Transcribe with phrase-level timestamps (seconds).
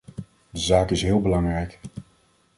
[0.51, 1.79] De zaak is heel belangrijk.